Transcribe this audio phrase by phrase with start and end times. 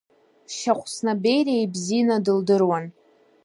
[0.55, 2.85] Шьахәсна Бериа ибзианы дылдыруан.